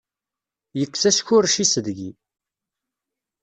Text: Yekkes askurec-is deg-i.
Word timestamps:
Yekkes 0.79 1.03
askurec-is 1.09 1.73
deg-i. 1.85 2.11